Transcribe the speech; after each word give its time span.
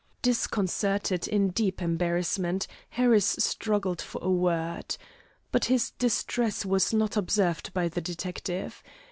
Disconcerted, 0.23 1.27
in 1.27 1.49
deep 1.49 1.79
embarrassment, 1.79 2.65
Harris 2.89 3.35
struggled 3.37 4.01
for 4.01 4.19
a 4.23 4.31
word. 4.31 4.97
But 5.51 5.65
his 5.65 5.91
distress 5.91 6.65
was 6.65 6.91
not 6.91 7.15
observed 7.15 7.71
by 7.75 7.87
the 7.87 8.01
detective. 8.01 8.81